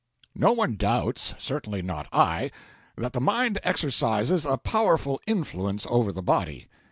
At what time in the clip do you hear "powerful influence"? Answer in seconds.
4.57-5.85